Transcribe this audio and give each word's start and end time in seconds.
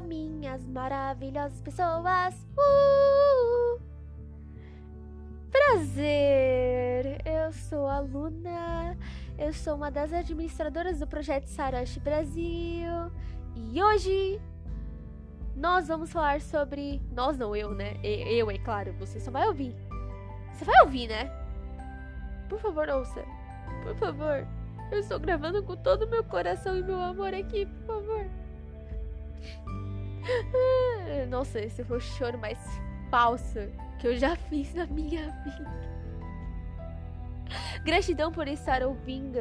Minhas 0.00 0.64
maravilhosas 0.66 1.60
pessoas! 1.60 2.34
Uh! 2.56 3.80
Prazer! 5.50 7.20
Eu 7.24 7.52
sou 7.52 7.86
a 7.86 8.00
Luna, 8.00 8.96
eu 9.38 9.52
sou 9.52 9.74
uma 9.74 9.90
das 9.90 10.12
administradoras 10.12 11.00
do 11.00 11.06
projeto 11.06 11.46
Saroshi 11.46 12.00
Brasil 12.00 13.12
e 13.54 13.82
hoje 13.82 14.40
nós 15.54 15.88
vamos 15.88 16.10
falar 16.10 16.40
sobre. 16.40 17.02
Nós 17.12 17.36
não, 17.36 17.54
eu, 17.54 17.74
né? 17.74 17.98
Eu, 18.02 18.50
é 18.50 18.58
claro, 18.58 18.92
você 18.98 19.20
só 19.20 19.30
vai 19.30 19.46
ouvir. 19.46 19.74
Você 20.52 20.64
vai 20.64 20.80
ouvir, 20.82 21.08
né? 21.08 21.30
Por 22.48 22.58
favor, 22.58 22.88
ouça. 22.88 23.24
Por 23.82 23.94
favor. 23.96 24.46
Eu 24.90 24.98
estou 24.98 25.18
gravando 25.18 25.62
com 25.62 25.76
todo 25.76 26.04
o 26.04 26.08
meu 26.08 26.22
coração 26.24 26.76
e 26.76 26.82
meu 26.82 27.00
amor 27.00 27.32
aqui. 27.34 27.66
Nossa, 31.28 31.60
esse 31.60 31.84
foi 31.84 31.98
o 31.98 32.00
choro 32.00 32.38
mais 32.38 32.58
falso 33.10 33.58
que 33.98 34.06
eu 34.06 34.16
já 34.16 34.36
fiz 34.36 34.74
na 34.74 34.86
minha 34.86 35.30
vida. 35.44 35.92
Gratidão 37.84 38.32
por 38.32 38.48
estar 38.48 38.82
ouvindo 38.82 39.38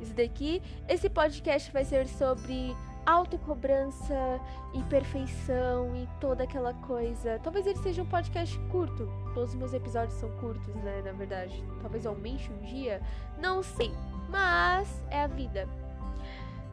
isso 0.00 0.14
daqui. 0.14 0.62
Esse 0.88 1.08
podcast 1.08 1.70
vai 1.72 1.84
ser 1.84 2.06
sobre 2.06 2.74
autocobrança, 3.04 4.40
imperfeição 4.72 5.94
e 5.96 6.08
toda 6.20 6.44
aquela 6.44 6.72
coisa. 6.74 7.38
Talvez 7.42 7.66
ele 7.66 7.78
seja 7.78 8.02
um 8.02 8.06
podcast 8.06 8.58
curto. 8.70 9.08
Todos 9.34 9.50
os 9.50 9.54
meus 9.56 9.72
episódios 9.72 10.18
são 10.18 10.30
curtos, 10.38 10.74
né? 10.76 11.02
Na 11.04 11.12
verdade. 11.12 11.62
Talvez 11.80 12.06
aumente 12.06 12.50
um 12.50 12.58
dia. 12.58 13.00
Não 13.38 13.62
sei. 13.62 13.92
Mas 14.28 15.02
é 15.10 15.22
a 15.22 15.26
vida. 15.26 15.68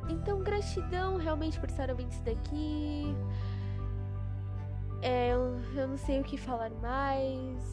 Então, 0.07 0.41
gratidão 0.41 1.17
realmente 1.17 1.59
por 1.59 1.69
estar 1.69 1.89
ouvindo 1.89 2.11
isso 2.11 2.23
daqui. 2.23 3.15
É, 5.01 5.33
eu, 5.33 5.59
eu 5.75 5.87
não 5.87 5.97
sei 5.97 6.19
o 6.19 6.23
que 6.23 6.37
falar 6.37 6.69
mais. 6.71 7.63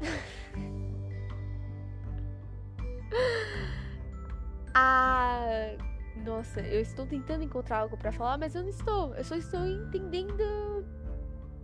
ah, 4.74 5.76
nossa, 6.24 6.60
eu 6.60 6.80
estou 6.80 7.06
tentando 7.06 7.44
encontrar 7.44 7.78
algo 7.78 7.96
para 7.96 8.12
falar, 8.12 8.38
mas 8.38 8.54
eu 8.54 8.62
não 8.62 8.70
estou. 8.70 9.14
Eu 9.14 9.24
só 9.24 9.36
estou 9.36 9.66
entendendo. 9.66 10.86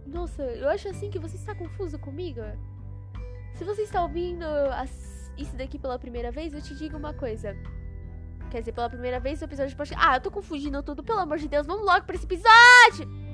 Nossa, 0.06 0.42
eu 0.42 0.68
acho 0.68 0.88
assim 0.88 1.10
que 1.10 1.18
você 1.18 1.36
está 1.36 1.54
confuso 1.54 1.98
comigo. 1.98 2.40
Se 3.54 3.64
você 3.64 3.82
está 3.82 4.02
ouvindo 4.02 4.44
as... 4.44 5.32
isso 5.36 5.56
daqui 5.56 5.78
pela 5.78 5.98
primeira 5.98 6.30
vez, 6.30 6.54
eu 6.54 6.62
te 6.62 6.74
digo 6.76 6.96
uma 6.96 7.12
coisa. 7.12 7.56
Quer 8.50 8.60
dizer, 8.60 8.72
pela 8.72 8.88
primeira 8.88 9.18
vez 9.18 9.42
o 9.42 9.44
episódio 9.44 9.70
de 9.70 9.76
podcast. 9.76 10.08
Ah, 10.08 10.16
eu 10.16 10.20
tô 10.20 10.30
confundindo 10.30 10.82
tudo, 10.82 11.02
pelo 11.02 11.18
amor 11.18 11.38
de 11.38 11.48
Deus, 11.48 11.66
vamos 11.66 11.84
logo 11.84 12.06
pra 12.06 12.14
esse 12.14 12.24
episódio! 12.24 13.25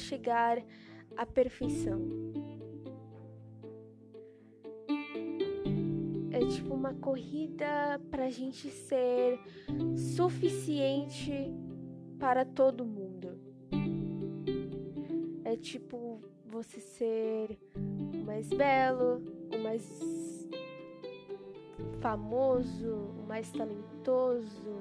Chegar 0.00 0.58
à 1.16 1.26
perfeição. 1.26 2.00
É 6.32 6.38
tipo 6.46 6.74
uma 6.74 6.94
corrida 6.94 8.00
pra 8.10 8.30
gente 8.30 8.68
ser 8.68 9.38
suficiente 10.16 11.52
para 12.18 12.44
todo 12.44 12.84
mundo. 12.84 13.38
É 15.44 15.56
tipo 15.56 16.20
você 16.46 16.80
ser 16.80 17.58
o 17.76 18.24
mais 18.24 18.48
belo, 18.48 19.22
o 19.52 19.58
mais 19.62 20.48
famoso, 22.00 22.94
o 23.18 23.26
mais 23.26 23.50
talentoso, 23.50 24.76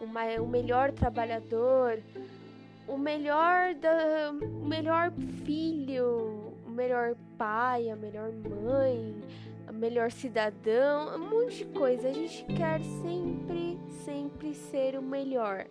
o, 0.00 0.06
mais, 0.06 0.40
o 0.40 0.46
melhor 0.46 0.92
trabalhador, 0.92 2.02
o 2.88 2.96
melhor 2.96 3.74
da, 3.74 4.30
o 4.30 4.64
melhor 4.64 5.12
filho, 5.44 6.54
o 6.66 6.70
melhor 6.70 7.16
pai, 7.36 7.90
a 7.90 7.96
melhor 7.96 8.32
mãe, 8.32 9.14
a 9.66 9.72
melhor 9.72 10.10
cidadão, 10.10 11.16
um 11.16 11.30
monte 11.30 11.58
de 11.58 11.64
coisa. 11.66 12.08
A 12.08 12.12
gente 12.12 12.44
quer 12.44 12.80
sempre, 13.02 13.78
sempre 14.04 14.54
ser 14.54 14.98
o 14.98 15.02
melhor. 15.02 15.66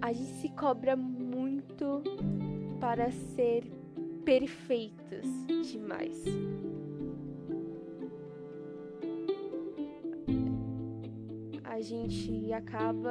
A 0.00 0.12
gente 0.12 0.40
se 0.40 0.48
cobra 0.50 0.96
muito 0.96 2.02
para 2.80 3.10
ser 3.10 3.64
perfeitos 4.24 5.46
demais. 5.70 6.24
Gente 11.82 12.52
acaba 12.52 13.10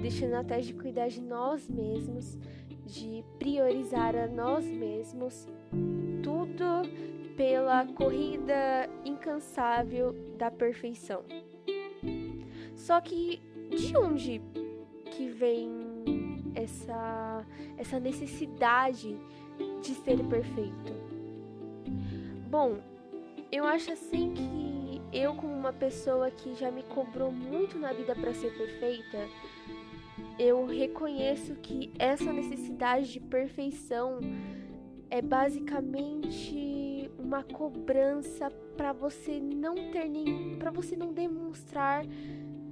deixando 0.00 0.34
até 0.34 0.60
de 0.60 0.74
cuidar 0.74 1.08
de 1.08 1.20
nós 1.20 1.68
mesmos, 1.68 2.38
de 2.86 3.24
priorizar 3.38 4.16
a 4.16 4.26
nós 4.26 4.64
mesmos, 4.64 5.46
tudo 6.22 6.64
pela 7.36 7.86
corrida 7.86 8.88
incansável 9.04 10.14
da 10.38 10.50
perfeição. 10.50 11.22
Só 12.76 13.00
que 13.00 13.40
de 13.70 13.96
onde 13.96 14.40
que 15.10 15.28
vem 15.28 15.68
essa 16.54 17.44
essa 17.76 17.98
necessidade 17.98 19.16
de 19.82 19.94
ser 19.94 20.22
perfeito? 20.24 20.92
Bom, 22.48 22.78
eu 23.50 23.64
acho 23.64 23.92
assim 23.92 24.32
que 24.32 24.53
eu 25.14 25.34
como 25.34 25.54
uma 25.54 25.72
pessoa 25.72 26.30
que 26.30 26.54
já 26.54 26.70
me 26.70 26.82
cobrou 26.82 27.30
muito 27.30 27.78
na 27.78 27.92
vida 27.92 28.14
para 28.14 28.34
ser 28.34 28.52
perfeita, 28.58 29.28
eu 30.38 30.66
reconheço 30.66 31.54
que 31.56 31.92
essa 31.98 32.32
necessidade 32.32 33.12
de 33.12 33.20
perfeição 33.20 34.18
é 35.08 35.22
basicamente 35.22 37.10
uma 37.18 37.44
cobrança 37.44 38.50
para 38.76 38.92
você 38.92 39.38
não 39.40 39.74
ter 39.92 40.08
nem 40.08 40.56
para 40.58 40.72
você 40.72 40.96
não 40.96 41.12
demonstrar 41.12 42.04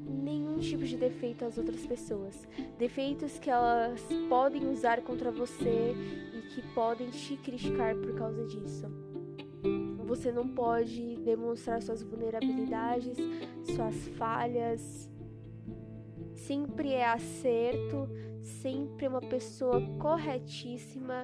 nenhum 0.09 0.59
tipo 0.59 0.85
de 0.85 0.97
defeito 0.97 1.45
às 1.45 1.57
outras 1.57 1.87
pessoas. 1.87 2.47
Defeitos 2.79 3.39
que 3.39 3.49
elas 3.49 4.03
podem 4.29 4.69
usar 4.69 5.01
contra 5.03 5.31
você 5.31 5.95
e 6.35 6.43
que 6.55 6.63
podem 6.75 7.11
te 7.11 7.37
criticar 7.37 7.95
por 7.95 8.15
causa 8.17 8.45
disso. 8.47 9.12
Você 10.13 10.31
não 10.31 10.47
pode 10.47 11.17
demonstrar 11.25 11.81
suas 11.81 12.03
vulnerabilidades, 12.03 13.17
suas 13.65 13.97
falhas. 14.09 15.11
Sempre 16.35 16.93
é 16.93 17.07
acerto, 17.07 18.11
sempre 18.43 19.07
é 19.07 19.09
uma 19.09 19.23
pessoa 19.23 19.81
corretíssima. 19.99 21.23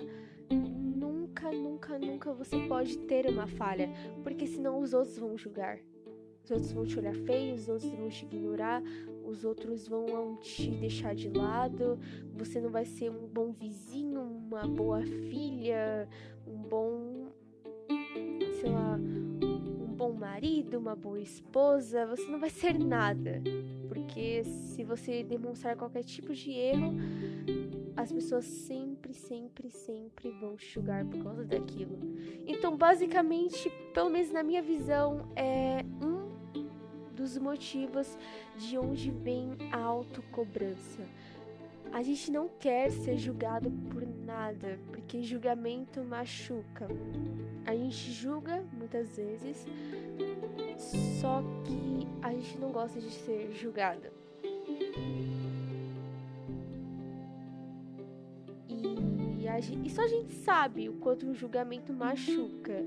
Nunca, 0.51 1.53
nunca, 1.53 1.99
nunca 1.99 2.33
você 2.33 2.57
pode 2.67 2.97
ter 3.01 3.27
uma 3.27 3.47
falha, 3.47 3.91
porque 4.25 4.47
senão 4.47 4.81
os 4.81 4.95
outros 4.95 5.19
vão 5.19 5.37
julgar. 5.37 5.79
Os 6.43 6.51
outros 6.51 6.73
vão 6.73 6.87
te 6.87 6.99
olhar 6.99 7.15
feio, 7.15 7.57
os 7.57 7.69
outros 7.69 7.93
vão 7.93 8.09
te 8.09 8.25
ignorar, 8.25 8.83
os 9.23 9.45
outros 9.45 9.87
vão 9.87 10.37
te 10.37 10.71
deixar 10.71 11.15
de 11.15 11.29
lado. 11.29 11.99
Você 12.33 12.59
não 12.59 12.71
vai 12.71 12.87
ser 12.87 13.11
um 13.11 13.29
bom 13.29 13.53
vizinho, 13.53 14.23
uma 14.23 14.67
boa 14.67 15.03
filha, 15.03 16.09
um 16.47 16.57
bom 16.57 17.18
sei 18.61 18.71
lá, 18.71 18.97
um 18.97 19.95
bom 19.95 20.13
marido, 20.13 20.79
uma 20.79 20.97
boa 20.97 21.21
esposa, 21.21 22.07
você 22.07 22.27
não 22.29 22.41
vai 22.41 22.51
ser 22.51 22.79
nada. 22.79 23.41
Porque 23.89 24.43
se 24.45 24.83
você 24.83 25.23
demonstrar 25.23 25.77
qualquer 25.77 26.03
tipo 26.03 26.35
de 26.35 26.51
erro, 26.51 26.93
as 27.97 28.13
pessoas 28.13 28.45
sempre, 28.45 29.15
sempre, 29.15 29.71
sempre 29.71 30.31
vão 30.41 30.57
julgar 30.59 31.05
por 31.05 31.23
causa 31.23 31.45
daquilo. 31.45 31.99
Então, 32.47 32.77
basicamente, 32.77 33.71
pelo 33.95 34.11
menos 34.11 34.33
na 34.33 34.43
minha 34.43 34.63
visão, 34.63 35.29
é 35.37 35.85
um 36.03 36.29
dos 37.15 37.39
motivos 37.39 38.17
de 38.57 38.77
onde 38.79 39.11
vem 39.11 39.57
a 39.73 39.79
autocobrança. 39.79 41.03
A 41.93 42.03
gente 42.03 42.31
não 42.31 42.49
quer 42.49 42.91
ser 42.91 43.17
julgado 43.17 43.71
por 43.91 44.07
nada, 44.07 44.79
porque 44.89 45.23
julgamento 45.23 46.03
machuca. 46.05 46.87
A 47.67 47.75
gente 47.75 48.13
julga 48.13 48.65
muitas 48.73 49.17
vezes, 49.17 49.67
só 51.21 51.43
que 51.65 52.07
a 52.23 52.33
gente 52.33 52.59
não 52.59 52.71
gosta 52.71 53.01
de 53.01 53.11
ser 53.11 53.53
julgada. 53.53 54.13
E, 58.69 59.49
a 59.49 59.61
gente, 59.61 59.87
e 59.87 59.91
só 59.91 60.03
a 60.03 60.09
gente 60.09 60.33
sabe 60.33 60.89
o 60.89 60.95
quanto 60.95 61.27
o 61.27 61.35
julgamento 61.35 61.93
machuca. 61.93 62.85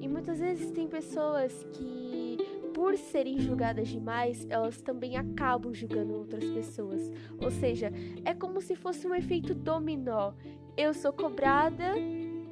E 0.00 0.08
muitas 0.08 0.38
vezes 0.38 0.70
tem 0.70 0.86
pessoas 0.86 1.52
que, 1.72 2.09
por 2.80 2.96
serem 2.96 3.38
julgadas 3.38 3.88
demais, 3.88 4.46
elas 4.48 4.80
também 4.80 5.14
acabam 5.14 5.74
julgando 5.74 6.14
outras 6.14 6.42
pessoas. 6.46 7.12
Ou 7.38 7.50
seja, 7.50 7.92
é 8.24 8.32
como 8.32 8.62
se 8.62 8.74
fosse 8.74 9.06
um 9.06 9.14
efeito 9.14 9.54
dominó. 9.54 10.32
Eu 10.78 10.94
sou 10.94 11.12
cobrada 11.12 11.92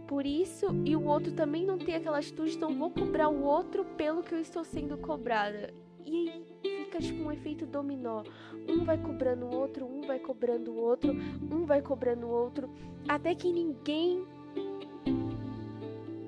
por 0.06 0.26
isso 0.26 0.66
e 0.84 0.94
o 0.94 1.06
outro 1.06 1.32
também 1.32 1.64
não 1.64 1.78
tem 1.78 1.94
aquela 1.94 2.18
atitude, 2.18 2.56
então 2.56 2.76
vou 2.76 2.90
cobrar 2.90 3.30
o 3.30 3.42
outro 3.42 3.86
pelo 3.96 4.22
que 4.22 4.34
eu 4.34 4.38
estou 4.38 4.64
sendo 4.64 4.98
cobrada. 4.98 5.72
E 6.04 6.44
fica 6.60 6.98
tipo 6.98 7.22
um 7.22 7.32
efeito 7.32 7.64
dominó. 7.64 8.22
Um 8.68 8.84
vai 8.84 8.98
cobrando 8.98 9.46
o 9.46 9.56
outro, 9.56 9.86
um 9.86 10.02
vai 10.02 10.18
cobrando 10.18 10.72
o 10.72 10.76
outro, 10.76 11.10
um 11.50 11.64
vai 11.64 11.80
cobrando 11.80 12.26
o 12.26 12.30
outro, 12.30 12.68
até 13.08 13.34
que 13.34 13.50
ninguém 13.50 14.26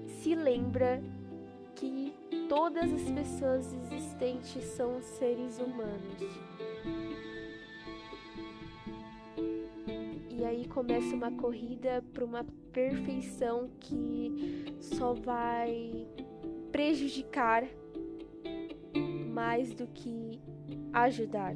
se 0.06 0.34
lembra 0.34 1.02
que 1.74 2.14
todas 2.50 2.92
as 2.92 3.08
pessoas 3.12 3.72
existentes 3.72 4.64
são 4.64 5.00
seres 5.00 5.60
humanos. 5.60 6.20
E 10.28 10.44
aí 10.44 10.66
começa 10.66 11.14
uma 11.14 11.30
corrida 11.30 12.04
para 12.12 12.24
uma 12.24 12.44
perfeição 12.72 13.70
que 13.78 14.74
só 14.80 15.12
vai 15.12 16.08
prejudicar 16.72 17.68
mais 19.32 19.72
do 19.72 19.86
que 19.86 20.40
ajudar. 20.92 21.54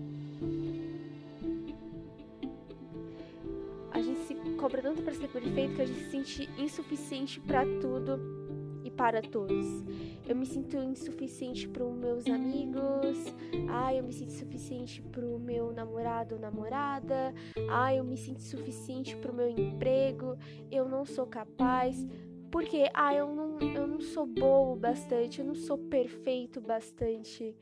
A 3.90 4.00
gente 4.00 4.20
se 4.20 4.34
cobra 4.56 4.80
tanto 4.80 5.02
para 5.02 5.12
ser 5.12 5.26
perfeito 5.26 5.74
que 5.74 5.82
a 5.82 5.86
gente 5.86 6.04
se 6.04 6.10
sente 6.10 6.50
insuficiente 6.56 7.40
para 7.40 7.64
tudo 7.80 8.44
e 8.84 8.90
para 8.92 9.20
todos. 9.20 9.82
Eu 10.26 10.34
me 10.34 10.46
sinto 10.46 10.76
insuficiente 10.78 11.68
para 11.68 11.84
os 11.84 11.94
meus 11.94 12.26
amigos. 12.26 13.18
Ah, 13.68 13.94
eu 13.94 14.02
me 14.02 14.12
sinto 14.12 14.32
insuficiente 14.32 15.02
para 15.02 15.24
o 15.24 15.38
meu 15.38 15.70
namorado 15.72 16.36
ou 16.36 16.40
namorada. 16.40 17.34
Ah, 17.70 17.94
eu 17.94 18.02
me 18.04 18.16
sinto 18.16 18.38
insuficiente 18.38 19.14
para 19.16 19.30
o 19.30 19.34
meu 19.34 19.48
emprego. 19.50 20.36
Eu 20.70 20.88
não 20.88 21.04
sou 21.04 21.26
capaz. 21.26 22.06
Porque, 22.50 22.88
ah, 22.94 23.14
eu 23.14 23.34
não, 23.34 23.58
eu 23.58 23.86
não 23.86 24.00
sou 24.00 24.26
boa 24.26 24.76
bastante, 24.76 25.40
eu 25.40 25.44
não 25.44 25.54
sou 25.54 25.76
perfeito 25.76 26.60
bastante. 26.60 27.54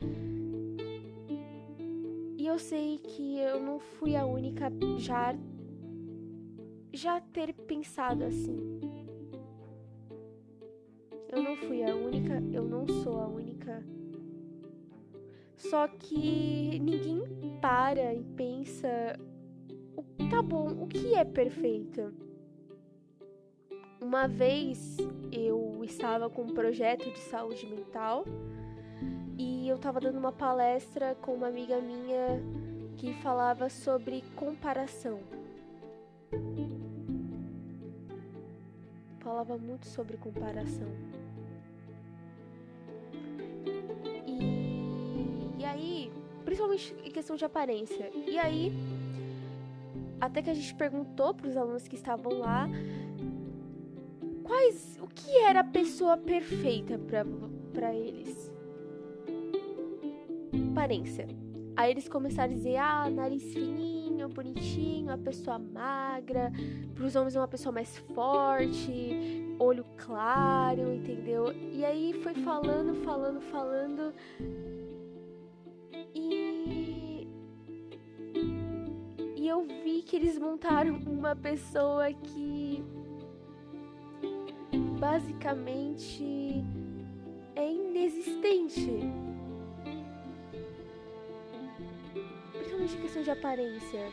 E 2.38 2.46
eu 2.46 2.58
sei 2.58 2.98
que 2.98 3.38
eu 3.38 3.60
não 3.60 3.80
fui 3.80 4.14
a 4.14 4.26
única 4.26 4.70
já 4.98 5.34
já 6.92 7.20
ter 7.20 7.54
pensado 7.54 8.24
assim. 8.24 8.80
Fui 11.66 11.82
a 11.82 11.94
única, 11.94 12.42
eu 12.52 12.64
não 12.64 12.86
sou 12.86 13.20
a 13.20 13.26
única. 13.26 13.82
Só 15.56 15.86
que 15.88 16.78
ninguém 16.80 17.22
para 17.60 18.14
e 18.14 18.22
pensa, 18.36 19.18
tá 20.30 20.42
bom, 20.42 20.82
o 20.82 20.86
que 20.86 21.14
é 21.14 21.24
perfeito? 21.24 22.12
Uma 24.00 24.26
vez 24.26 24.96
eu 25.30 25.80
estava 25.84 26.28
com 26.28 26.42
um 26.42 26.54
projeto 26.54 27.08
de 27.10 27.20
saúde 27.20 27.66
mental 27.66 28.24
e 29.38 29.68
eu 29.68 29.76
estava 29.76 30.00
dando 30.00 30.18
uma 30.18 30.32
palestra 30.32 31.14
com 31.22 31.34
uma 31.34 31.46
amiga 31.46 31.80
minha 31.80 32.42
que 32.96 33.14
falava 33.22 33.68
sobre 33.68 34.22
comparação. 34.34 35.20
Falava 39.20 39.56
muito 39.56 39.86
sobre 39.86 40.16
comparação. 40.16 40.88
Principalmente 46.52 46.94
em 47.02 47.10
questão 47.10 47.34
de 47.34 47.44
aparência. 47.44 48.10
E 48.14 48.38
aí, 48.38 48.72
até 50.20 50.42
que 50.42 50.50
a 50.50 50.54
gente 50.54 50.74
perguntou 50.74 51.32
para 51.32 51.48
os 51.48 51.56
alunos 51.56 51.88
que 51.88 51.94
estavam 51.94 52.38
lá 52.38 52.68
quais 54.44 54.98
o 55.00 55.06
que 55.08 55.38
era 55.38 55.60
a 55.60 55.64
pessoa 55.64 56.16
perfeita 56.18 57.00
para 57.72 57.94
eles? 57.94 58.52
Aparência. 60.72 61.26
Aí 61.74 61.90
eles 61.90 62.06
começaram 62.06 62.52
a 62.52 62.54
dizer 62.54 62.76
ah 62.76 63.08
nariz 63.08 63.42
fininho 63.54 64.28
bonitinho 64.28 65.10
a 65.10 65.16
pessoa 65.16 65.58
magra 65.58 66.52
para 66.94 67.04
os 67.04 67.16
homens 67.16 67.34
é 67.34 67.40
uma 67.40 67.48
pessoa 67.48 67.72
mais 67.72 67.96
forte 68.14 69.56
olho 69.58 69.84
claro 69.96 70.92
entendeu? 70.92 71.50
E 71.72 71.82
aí 71.82 72.12
foi 72.22 72.34
falando 72.34 72.94
falando 73.02 73.40
falando 73.40 74.12
que 80.12 80.16
eles 80.16 80.38
montaram 80.38 80.96
uma 81.06 81.34
pessoa 81.34 82.12
que 82.12 82.84
basicamente 85.00 86.62
é 87.56 87.72
inexistente. 87.72 88.98
Principalmente 92.52 92.96
questão 92.98 93.22
de 93.22 93.30
aparência. 93.30 94.12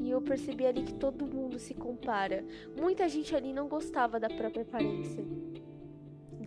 E 0.00 0.10
eu 0.10 0.20
percebi 0.20 0.66
ali 0.66 0.82
que 0.82 0.94
todo 0.94 1.24
mundo 1.24 1.60
se 1.60 1.74
compara. 1.74 2.44
Muita 2.76 3.08
gente 3.08 3.36
ali 3.36 3.52
não 3.52 3.68
gostava 3.68 4.18
da 4.18 4.28
própria 4.28 4.62
aparência 4.62 5.24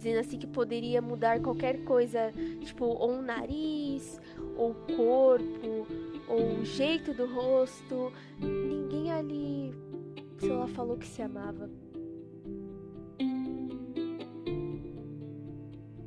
dizendo 0.05 0.19
assim 0.19 0.37
que 0.37 0.45
poderia 0.45 1.01
mudar 1.01 1.41
qualquer 1.41 1.83
coisa, 1.83 2.31
tipo, 2.61 2.85
ou 2.85 3.17
o 3.17 3.21
nariz, 3.23 4.21
ou 4.55 4.69
o 4.69 4.75
corpo, 4.95 5.87
ou 6.27 6.59
o 6.59 6.63
jeito 6.63 7.11
do 7.11 7.25
rosto. 7.25 8.13
Ninguém 8.39 9.11
ali, 9.11 9.73
sei 10.37 10.51
lá, 10.51 10.67
falou 10.67 10.95
que 10.95 11.07
se 11.07 11.23
amava. 11.23 11.67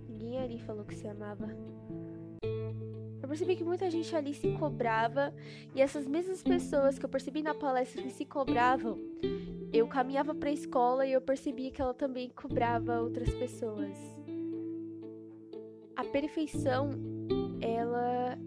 Ninguém 0.08 0.38
ali 0.38 0.60
falou 0.60 0.84
que 0.84 0.94
se 0.94 1.08
amava. 1.08 1.48
Eu 3.20 3.28
percebi 3.28 3.56
que 3.56 3.64
muita 3.64 3.90
gente 3.90 4.14
ali 4.14 4.32
se 4.32 4.52
cobrava 4.52 5.34
e 5.74 5.82
essas 5.82 6.06
mesmas 6.06 6.40
pessoas 6.40 7.00
que 7.00 7.04
eu 7.04 7.10
percebi 7.10 7.42
na 7.42 7.52
palestra 7.52 8.00
que 8.00 8.10
se 8.10 8.24
cobravam, 8.24 8.96
eu 9.72 9.86
caminhava 9.86 10.34
para 10.34 10.48
a 10.48 10.52
escola 10.52 11.06
e 11.06 11.12
eu 11.12 11.20
percebia 11.20 11.70
que 11.70 11.80
ela 11.80 11.94
também 11.94 12.30
cobrava 12.30 13.00
outras 13.00 13.32
pessoas. 13.34 13.96
A 15.96 16.04
perfeição, 16.04 16.90
ela 17.60 18.38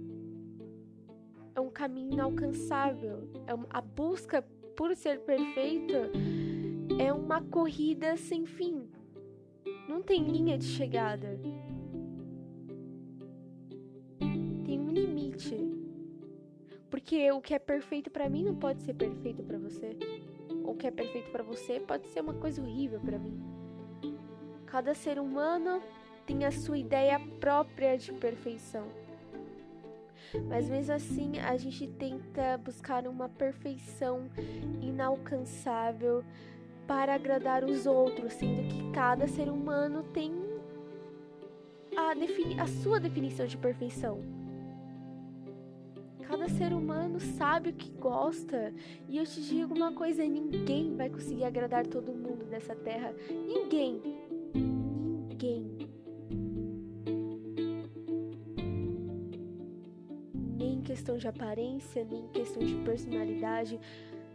é 1.54 1.60
um 1.60 1.70
caminho 1.70 2.14
inalcançável. 2.14 3.30
É 3.46 3.54
a 3.70 3.82
busca 3.82 4.42
por 4.76 4.96
ser 4.96 5.20
perfeita 5.22 6.10
é 7.00 7.14
uma 7.14 7.42
corrida 7.42 8.18
sem 8.18 8.46
fim. 8.46 8.88
Não 9.88 10.02
tem 10.02 10.24
linha 10.24 10.58
de 10.58 10.66
chegada. 10.66 11.40
Tem 14.66 14.80
um 14.80 14.90
limite. 14.90 15.58
Porque 16.90 17.32
o 17.32 17.42
que 17.42 17.54
é 17.54 17.60
perfeito 17.60 18.10
para 18.10 18.30
mim 18.30 18.44
não 18.44 18.56
pode 18.56 18.82
ser 18.82 18.94
perfeito 18.94 19.44
para 19.44 19.58
você. 19.58 19.98
O 20.72 20.74
que 20.74 20.88
é 20.88 20.92
perfeito 20.92 21.30
para 21.32 21.44
você 21.44 21.82
pode 21.82 22.08
ser 22.08 22.22
uma 22.22 22.34
coisa 22.34 22.62
horrível 22.62 22.98
para 23.02 23.20
mim. 23.20 23.44
Cada 24.66 24.96
ser 24.96 25.20
humano 25.20 25.84
tem 26.26 26.46
a 26.46 26.52
sua 26.52 26.78
ideia 26.78 27.20
própria 27.42 27.98
de 27.98 28.14
perfeição. 28.14 28.88
Mas 30.48 30.70
mesmo 30.70 30.94
assim, 30.94 31.40
a 31.40 31.58
gente 31.58 31.88
tenta 31.88 32.58
buscar 32.58 33.06
uma 33.06 33.28
perfeição 33.28 34.32
inalcançável 34.82 36.24
para 36.88 37.16
agradar 37.16 37.66
os 37.66 37.86
outros, 37.86 38.32
sendo 38.32 38.66
que 38.70 38.92
cada 38.94 39.28
ser 39.28 39.50
humano 39.50 40.04
tem 40.14 40.32
a, 41.98 42.64
a 42.64 42.68
sua 42.68 42.98
definição 42.98 43.46
de 43.46 43.58
perfeição. 43.58 44.41
Ser 46.58 46.74
humano 46.74 47.20
sabe 47.20 47.70
o 47.70 47.74
que 47.74 47.90
gosta. 47.92 48.74
E 49.08 49.18
eu 49.18 49.26
te 49.26 49.42
digo 49.42 49.74
uma 49.74 49.92
coisa: 49.92 50.26
ninguém 50.26 50.96
vai 50.96 51.10
conseguir 51.10 51.46
agradar 51.46 51.86
todo 51.88 52.14
mundo 52.14 52.46
nessa 52.46 52.76
terra. 52.76 53.14
Ninguém. 53.30 54.02
Ninguém. 54.54 55.90
Nem 60.58 60.74
em 60.76 60.82
questão 60.82 61.18
de 61.18 61.28
aparência, 61.28 62.06
nem 62.10 62.26
em 62.26 62.28
questão 62.30 62.64
de 62.64 62.76
personalidade. 62.84 63.80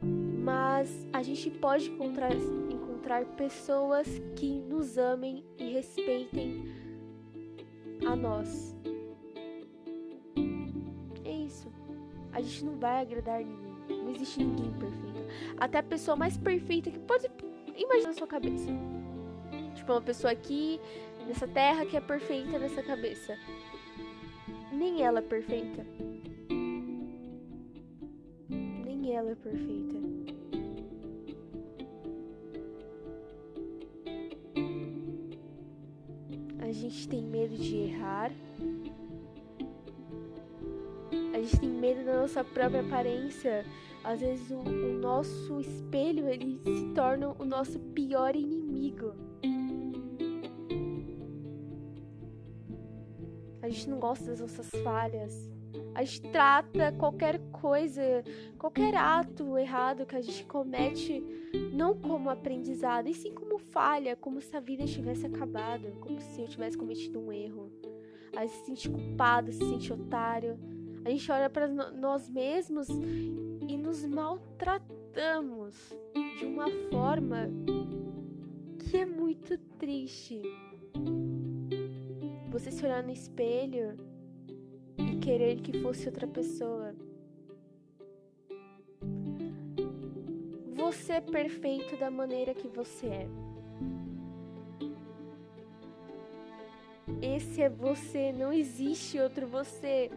Mas 0.02 1.06
a 1.12 1.22
gente 1.22 1.50
pode 1.50 1.90
encontrar, 1.90 2.32
encontrar 2.34 3.24
pessoas 3.36 4.06
que 4.36 4.60
nos 4.60 4.96
amem 4.96 5.44
e 5.58 5.72
respeitem 5.72 6.64
a 8.06 8.14
nós. 8.14 8.76
A 12.36 12.42
gente 12.42 12.66
não 12.66 12.76
vai 12.76 13.00
agradar 13.00 13.42
ninguém. 13.42 14.04
Não 14.04 14.10
existe 14.10 14.44
ninguém 14.44 14.70
perfeito. 14.74 15.56
Até 15.58 15.78
a 15.78 15.82
pessoa 15.82 16.14
mais 16.18 16.36
perfeita 16.36 16.90
que 16.90 16.98
pode 16.98 17.30
imaginar 17.74 18.08
na 18.08 18.12
sua 18.12 18.26
cabeça. 18.26 18.68
Tipo, 19.74 19.92
uma 19.92 20.02
pessoa 20.02 20.34
aqui 20.34 20.78
nessa 21.26 21.48
terra 21.48 21.86
que 21.86 21.96
é 21.96 22.00
perfeita 22.00 22.58
nessa 22.58 22.82
cabeça. 22.82 23.38
Nem 24.70 25.02
ela 25.02 25.20
é 25.20 25.22
perfeita. 25.22 25.86
Nem 28.50 29.16
ela 29.16 29.30
é 29.30 29.34
perfeita. 29.34 29.96
A 36.58 36.70
gente 36.70 37.08
tem 37.08 37.22
medo 37.22 37.56
de 37.56 37.76
errar. 37.76 38.30
Gente 41.46 41.60
tem 41.60 41.68
medo 41.68 42.04
da 42.04 42.22
nossa 42.22 42.42
própria 42.42 42.80
aparência. 42.80 43.64
Às 44.02 44.20
vezes 44.20 44.50
o, 44.50 44.58
o 44.58 44.98
nosso 44.98 45.60
espelho 45.60 46.28
ele 46.28 46.60
se 46.64 46.92
torna 46.92 47.36
o 47.38 47.44
nosso 47.44 47.78
pior 47.78 48.34
inimigo. 48.34 49.14
A 53.62 53.68
gente 53.68 53.88
não 53.88 54.00
gosta 54.00 54.24
das 54.24 54.40
nossas 54.40 54.68
falhas. 54.82 55.48
A 55.94 56.02
gente 56.02 56.22
trata 56.32 56.90
qualquer 56.98 57.38
coisa, 57.52 58.02
qualquer 58.58 58.96
ato 58.96 59.56
errado 59.56 60.04
que 60.04 60.16
a 60.16 60.20
gente 60.20 60.44
comete, 60.46 61.22
não 61.72 61.96
como 61.96 62.28
aprendizado, 62.28 63.08
e 63.08 63.14
sim 63.14 63.32
como 63.32 63.56
falha, 63.56 64.16
como 64.16 64.40
se 64.40 64.56
a 64.56 64.60
vida 64.60 64.84
tivesse 64.84 65.26
acabado, 65.26 65.92
como 66.00 66.20
se 66.20 66.40
eu 66.40 66.48
tivesse 66.48 66.76
cometido 66.76 67.20
um 67.20 67.32
erro. 67.32 67.70
A 68.34 68.44
gente 68.44 68.56
se 68.56 68.66
sente 68.66 68.90
culpado, 68.90 69.52
se 69.52 69.58
sente 69.58 69.92
otário. 69.92 70.58
A 71.06 71.08
gente 71.08 71.30
olha 71.30 71.48
para 71.48 71.68
nós 71.68 72.28
mesmos 72.28 72.88
e 72.88 73.76
nos 73.76 74.04
maltratamos 74.04 75.72
de 76.36 76.44
uma 76.44 76.66
forma 76.90 77.48
que 78.80 78.96
é 78.96 79.06
muito 79.06 79.56
triste 79.78 80.42
você 82.50 82.72
se 82.72 82.84
olhar 82.84 83.04
no 83.04 83.12
espelho 83.12 83.96
e 84.98 85.16
querer 85.18 85.60
que 85.60 85.80
fosse 85.80 86.08
outra 86.08 86.26
pessoa. 86.26 86.92
Você 90.74 91.12
é 91.12 91.20
perfeito 91.20 91.96
da 91.98 92.10
maneira 92.10 92.52
que 92.52 92.66
você 92.66 93.06
é. 93.06 93.28
Esse 97.22 97.62
é 97.62 97.68
você, 97.68 98.32
não 98.32 98.52
existe 98.52 99.20
outro 99.20 99.46
você. 99.46 100.10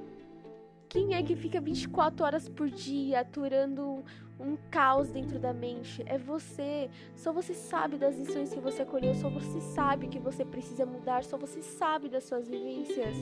Quem 0.90 1.14
é 1.14 1.22
que 1.22 1.36
fica 1.36 1.62
24 1.62 2.26
horas 2.26 2.50
por 2.50 2.70
dia 2.70 3.22
aturando 3.22 4.04
um 4.40 4.58
caos 4.72 5.10
dentro 5.10 5.38
da 5.38 5.54
mente. 5.54 6.02
É 6.06 6.18
você. 6.18 6.90
Só 7.16 7.34
você 7.34 7.54
sabe 7.54 7.98
das 7.98 8.18
lições 8.18 8.54
que 8.54 8.60
você 8.60 8.86
colheu, 8.86 9.14
só 9.14 9.30
você 9.30 9.60
sabe 9.60 10.08
que 10.08 10.20
você 10.20 10.46
precisa 10.46 10.86
mudar, 10.86 11.24
só 11.24 11.38
você 11.38 11.62
sabe 11.62 12.08
das 12.08 12.24
suas 12.24 12.48
vivências. 12.48 13.16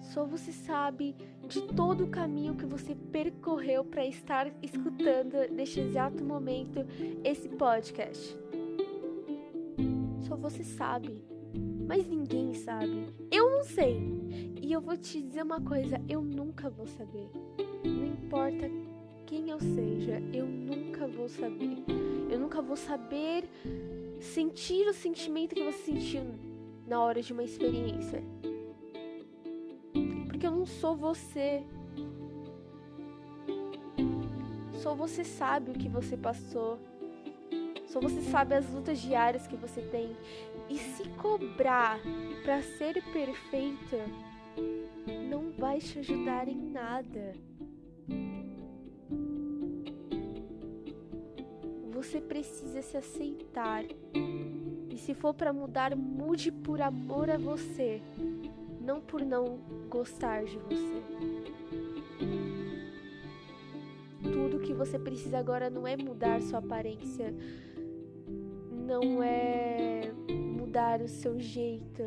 Só 0.00 0.24
você 0.24 0.52
sabe 0.52 1.16
de 1.48 1.62
todo 1.62 2.04
o 2.04 2.08
caminho 2.08 2.54
que 2.54 2.66
você 2.66 2.94
percorreu 2.94 3.84
para 3.84 4.04
estar 4.04 4.52
escutando 4.62 5.50
neste 5.50 5.80
exato 5.80 6.22
momento 6.22 6.86
esse 7.24 7.48
podcast. 7.48 8.36
Só 10.28 10.36
você 10.36 10.62
sabe. 10.62 11.31
Mas 11.92 12.08
ninguém 12.08 12.54
sabe. 12.54 13.12
Eu 13.30 13.50
não 13.50 13.64
sei. 13.64 14.00
E 14.62 14.72
eu 14.72 14.80
vou 14.80 14.96
te 14.96 15.20
dizer 15.20 15.42
uma 15.42 15.60
coisa: 15.60 16.00
eu 16.08 16.22
nunca 16.22 16.70
vou 16.70 16.86
saber. 16.86 17.28
Não 17.84 18.06
importa 18.06 18.70
quem 19.26 19.50
eu 19.50 19.60
seja, 19.60 20.18
eu 20.32 20.46
nunca 20.46 21.06
vou 21.06 21.28
saber. 21.28 21.84
Eu 22.30 22.40
nunca 22.40 22.62
vou 22.62 22.78
saber 22.78 23.44
sentir 24.18 24.88
o 24.88 24.94
sentimento 24.94 25.54
que 25.54 25.62
você 25.62 25.92
sentiu 25.92 26.24
na 26.86 26.98
hora 26.98 27.20
de 27.20 27.30
uma 27.30 27.44
experiência. 27.44 28.24
Porque 30.28 30.46
eu 30.46 30.50
não 30.50 30.64
sou 30.64 30.96
você. 30.96 31.62
Só 34.80 34.94
você 34.94 35.24
sabe 35.24 35.72
o 35.72 35.74
que 35.74 35.90
você 35.90 36.16
passou. 36.16 36.78
Só 37.86 38.00
você 38.00 38.22
sabe 38.22 38.54
as 38.54 38.66
lutas 38.72 38.98
diárias 38.98 39.46
que 39.46 39.56
você 39.56 39.82
tem. 39.82 40.16
E 40.72 40.78
se 40.78 41.06
cobrar 41.20 42.00
para 42.42 42.62
ser 42.62 42.94
perfeita 43.12 44.06
não 45.28 45.50
vai 45.50 45.78
te 45.78 45.98
ajudar 45.98 46.48
em 46.48 46.56
nada. 46.56 47.34
Você 51.92 52.22
precisa 52.22 52.80
se 52.80 52.96
aceitar. 52.96 53.84
E 54.88 54.96
se 54.96 55.12
for 55.12 55.34
para 55.34 55.52
mudar, 55.52 55.94
mude 55.94 56.50
por 56.50 56.80
amor 56.80 57.28
a 57.28 57.36
você, 57.36 58.00
não 58.80 58.98
por 58.98 59.20
não 59.20 59.58
gostar 59.90 60.42
de 60.44 60.56
você. 60.56 61.02
Tudo 64.22 64.60
que 64.60 64.72
você 64.72 64.98
precisa 64.98 65.38
agora 65.38 65.68
não 65.68 65.86
é 65.86 65.98
mudar 65.98 66.40
sua 66.40 66.60
aparência, 66.60 67.34
não 68.70 69.22
é 69.22 70.11
mudar 70.72 71.02
o 71.02 71.08
seu 71.08 71.38
jeito. 71.38 72.02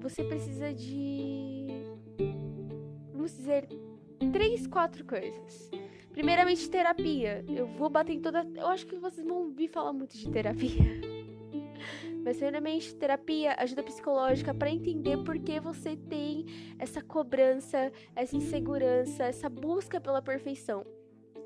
Você 0.00 0.24
precisa 0.24 0.74
de, 0.74 1.68
vamos 3.12 3.30
dizer, 3.36 3.68
três, 4.32 4.66
quatro 4.66 5.04
coisas. 5.04 5.70
Primeiramente, 6.10 6.68
terapia. 6.68 7.44
Eu 7.48 7.68
vou 7.68 7.88
bater 7.88 8.14
em 8.14 8.20
toda. 8.20 8.44
Eu 8.56 8.66
acho 8.66 8.88
que 8.88 8.96
vocês 8.96 9.24
vão 9.24 9.44
ouvir 9.44 9.68
falar 9.68 9.92
muito 9.92 10.18
de 10.18 10.28
terapia. 10.28 10.82
Mas, 12.24 12.38
primeiramente, 12.38 12.92
terapia, 12.96 13.54
ajuda 13.56 13.84
psicológica 13.84 14.52
para 14.52 14.68
entender 14.68 15.16
por 15.18 15.38
que 15.38 15.60
você 15.60 15.96
tem 15.96 16.44
essa 16.76 17.00
cobrança, 17.00 17.92
essa 18.16 18.36
insegurança, 18.36 19.22
essa 19.22 19.48
busca 19.48 20.00
pela 20.00 20.20
perfeição. 20.20 20.84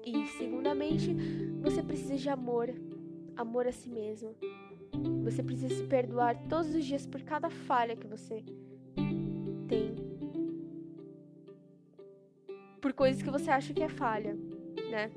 E, 0.07 0.26
segundamente, 0.38 1.14
você 1.61 1.83
precisa 1.83 2.16
de 2.16 2.31
amor, 2.31 2.75
amor 3.37 3.66
a 3.66 3.73
si 3.73 3.90
mesmo. 3.90 4.35
Você 5.25 5.43
precisa 5.43 5.75
se 5.75 5.85
perdoar 5.85 6.37
todos 6.49 6.75
os 6.75 6.85
dias 6.85 7.07
por 7.07 7.23
cada 7.23 7.49
falha 7.49 7.97
que 7.97 8.07
você 8.07 8.45
tem. 9.69 9.95
Por 12.81 12.93
coisas 12.93 13.23
que 13.23 13.31
você 13.31 13.51
acha 13.51 13.73
que 13.73 13.83
é 13.83 13.89
falha 13.89 14.37
né? 14.93 15.11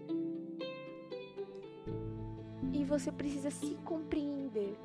E 2.71 2.83
você 2.85 3.11
precisa 3.11 3.51
se 3.51 3.75
compreender 3.83 4.75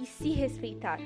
e 0.00 0.06
se 0.06 0.30
respeitar. 0.30 0.98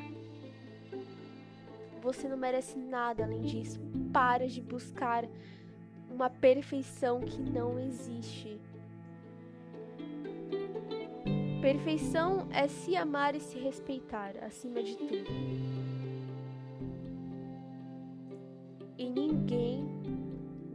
Você 2.03 2.29
não 2.29 2.37
merece 2.37 2.79
nada 2.79 3.25
além 3.25 3.43
disso. 3.43 3.81
Para 4.13 4.47
de 4.47 4.61
buscar 4.61 5.25
uma 6.11 6.29
perfeição 6.29 7.21
que 7.21 7.41
não 7.41 7.79
existe. 7.79 8.61
Perfeição 11.61 12.49
é 12.51 12.67
se 12.67 12.97
amar 12.97 13.35
e 13.35 13.41
se 13.41 13.59
respeitar 13.59 14.33
acima 14.43 14.83
de 14.83 14.97
tudo. 14.97 15.31
E 18.97 19.11
ninguém 19.11 19.85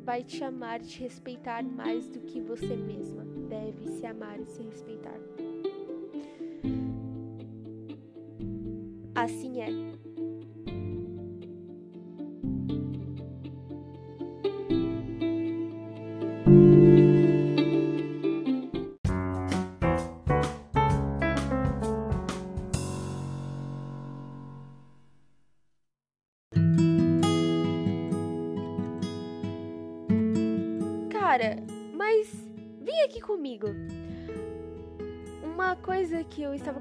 vai 0.04 0.24
te 0.24 0.44
amar 0.44 0.80
e 0.82 0.86
te 0.86 1.02
respeitar 1.02 1.64
mais 1.64 2.08
do 2.08 2.20
que 2.20 2.40
você 2.40 2.76
mesma 2.76 3.26
deve 3.50 3.88
se 3.88 4.06
amar 4.06 4.40
e 4.40 4.46
se 4.46 4.62
respeitar. 4.62 5.20
Assim 9.16 9.62
é. 9.62 10.05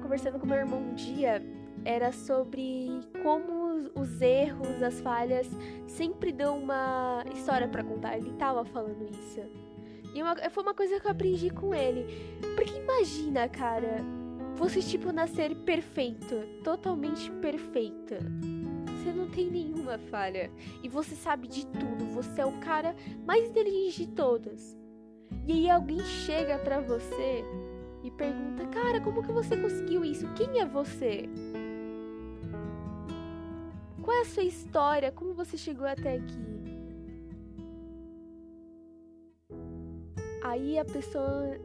Conversando 0.05 0.39
com 0.39 0.45
meu 0.45 0.57
irmão 0.57 0.79
um 0.79 0.93
dia 0.93 1.41
era 1.83 2.11
sobre 2.11 3.01
como 3.23 3.89
os 3.95 4.21
erros, 4.21 4.83
as 4.83 5.01
falhas 5.01 5.47
sempre 5.87 6.31
dão 6.31 6.59
uma 6.59 7.23
história 7.33 7.67
para 7.67 7.83
contar. 7.83 8.15
Ele 8.15 8.31
tava 8.33 8.63
falando 8.65 9.03
isso. 9.09 9.41
E 10.13 10.21
uma, 10.21 10.35
foi 10.51 10.61
uma 10.61 10.75
coisa 10.75 10.99
que 10.99 11.07
eu 11.07 11.11
aprendi 11.11 11.49
com 11.49 11.73
ele. 11.73 12.05
Porque 12.55 12.77
imagina, 12.77 13.49
cara, 13.49 13.97
você 14.55 14.79
tipo 14.79 15.11
nascer 15.11 15.55
perfeito, 15.55 16.35
totalmente 16.63 17.31
perfeita. 17.41 18.19
você 18.85 19.11
não 19.11 19.27
tem 19.27 19.49
nenhuma 19.49 19.97
falha 19.97 20.51
e 20.83 20.87
você 20.87 21.15
sabe 21.15 21.47
de 21.47 21.65
tudo, 21.65 22.05
você 22.13 22.41
é 22.41 22.45
o 22.45 22.59
cara 22.59 22.95
mais 23.25 23.49
inteligente 23.49 24.05
de 24.05 24.11
todos. 24.11 24.77
E 25.47 25.51
aí 25.51 25.69
alguém 25.69 25.99
chega 25.99 26.59
para 26.59 26.79
você 26.79 27.43
e 28.05 28.11
pergunta: 28.11 28.65
"Cara, 28.67 29.01
como 29.01 29.23
que 29.23 29.31
você 29.31 29.57
conseguiu 29.57 30.05
isso? 30.05 30.27
Quem 30.33 30.59
é 30.59 30.65
você?" 30.65 31.27
Qual 34.01 34.15
é 34.15 34.21
a 34.21 34.25
sua 34.25 34.43
história? 34.43 35.11
Como 35.11 35.33
você 35.33 35.57
chegou 35.57 35.87
até 35.87 36.17
aqui? 36.17 36.45
Aí 40.43 40.77
a 40.77 40.85
pessoa 40.85 41.59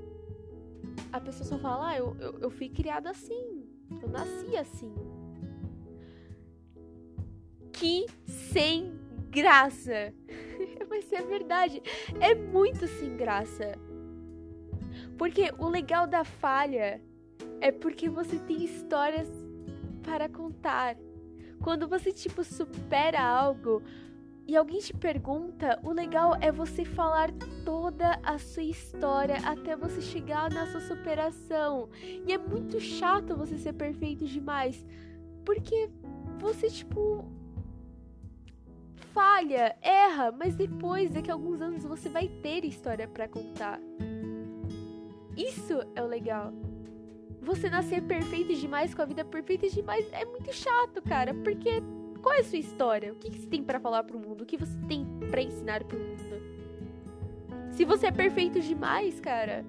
a 1.13 1.21
pessoa 1.21 1.45
só 1.47 1.59
fala: 1.59 1.91
"Ah, 1.91 1.99
eu, 1.99 2.17
eu, 2.19 2.39
eu 2.41 2.51
fui 2.51 2.69
criada 2.69 3.11
assim. 3.11 3.69
Eu 4.03 4.09
nasci 4.09 4.57
assim." 4.57 4.95
Que 7.73 8.07
sem 8.27 8.99
graça. 9.31 10.15
Mas 10.89 11.13
é 11.13 11.23
verdade, 11.23 11.83
é 12.21 12.35
muito 12.35 12.87
sem 12.87 13.17
graça. 13.17 13.90
Porque 15.21 15.53
o 15.59 15.69
legal 15.69 16.07
da 16.07 16.25
falha 16.25 16.99
é 17.61 17.71
porque 17.71 18.09
você 18.09 18.39
tem 18.39 18.65
histórias 18.65 19.29
para 20.03 20.31
contar. 20.31 20.97
Quando 21.63 21.87
você 21.87 22.11
tipo 22.11 22.43
supera 22.43 23.21
algo 23.21 23.83
e 24.49 24.57
alguém 24.57 24.79
te 24.79 24.95
pergunta, 24.95 25.79
o 25.83 25.93
legal 25.93 26.39
é 26.41 26.51
você 26.51 26.87
falar 26.87 27.31
toda 27.67 28.19
a 28.23 28.39
sua 28.39 28.63
história 28.63 29.37
até 29.45 29.77
você 29.77 30.01
chegar 30.01 30.51
na 30.51 30.67
sua 30.69 30.81
superação. 30.81 31.91
E 32.27 32.33
é 32.33 32.39
muito 32.39 32.81
chato 32.81 33.37
você 33.37 33.59
ser 33.59 33.75
perfeito 33.75 34.25
demais, 34.25 34.83
porque 35.45 35.91
você 36.39 36.71
tipo 36.71 37.31
falha, 39.13 39.77
erra, 39.83 40.33
mas 40.33 40.57
depois, 40.57 41.11
daqui 41.11 41.31
a 41.31 41.35
alguns 41.35 41.61
anos, 41.61 41.85
você 41.85 42.09
vai 42.09 42.27
ter 42.27 42.65
história 42.65 43.07
para 43.07 43.29
contar. 43.29 43.79
Isso 45.41 45.81
é 45.95 46.03
o 46.03 46.07
legal. 46.07 46.53
Você 47.41 47.71
nascer 47.71 48.03
perfeito 48.03 48.55
demais, 48.55 48.95
com 48.95 49.01
a 49.01 49.07
vida 49.07 49.25
perfeita 49.25 49.69
demais, 49.71 50.07
é 50.13 50.27
muito 50.27 50.53
chato, 50.53 51.01
cara. 51.01 51.33
Porque 51.33 51.83
qual 52.21 52.35
é 52.35 52.41
a 52.41 52.45
sua 52.45 52.59
história? 52.59 53.13
O 53.13 53.17
que, 53.17 53.31
você 53.31 53.47
tem 53.47 53.65
para 53.65 53.81
falar 53.81 54.05
pro 54.05 54.19
mundo? 54.19 54.43
O 54.43 54.47
que 54.47 54.59
você 54.59 54.77
tem 54.87 55.07
para 55.31 55.41
ensinar 55.41 55.83
pro 55.85 55.99
mundo? 55.99 56.21
Se 57.71 57.87
você 57.87 58.09
é 58.09 58.13
perfeito 58.13 58.61
demais, 58.61 59.19
cara. 59.21 59.65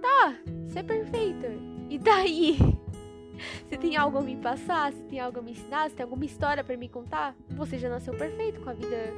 Tá, 0.00 0.34
você 0.66 0.78
é 0.78 0.82
perfeito. 0.82 1.46
E 1.90 1.98
daí? 1.98 2.56
Se 3.68 3.76
tem 3.76 3.96
algo 3.96 4.18
a 4.18 4.22
me 4.22 4.36
passar, 4.36 4.92
se 4.92 5.02
tem 5.04 5.18
algo 5.18 5.40
a 5.40 5.42
me 5.42 5.50
ensinar, 5.50 5.90
se 5.90 5.96
tem 5.96 6.04
alguma 6.04 6.24
história 6.24 6.62
para 6.62 6.76
me 6.76 6.88
contar, 6.88 7.34
você 7.50 7.76
já 7.76 7.88
nasceu 7.88 8.14
perfeito, 8.14 8.60
com 8.60 8.70
a 8.70 8.72
vida 8.72 9.12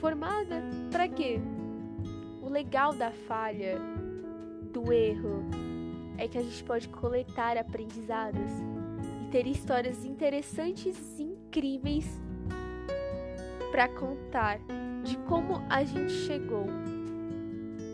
formada. 0.00 0.60
Para 0.90 1.06
quê? 1.06 1.40
O 2.42 2.48
legal 2.48 2.92
da 2.92 3.12
falha, 3.12 3.80
do 4.70 4.92
erro, 4.92 5.44
é 6.18 6.26
que 6.28 6.38
a 6.38 6.42
gente 6.42 6.62
pode 6.64 6.88
coletar 6.88 7.56
aprendizados 7.56 8.50
e 9.22 9.30
ter 9.30 9.46
histórias 9.46 10.04
interessantes 10.04 11.18
e 11.18 11.22
incríveis 11.22 12.06
para 13.70 13.88
contar 13.88 14.58
de 15.04 15.16
como 15.28 15.62
a 15.68 15.84
gente 15.84 16.12
chegou. 16.12 16.66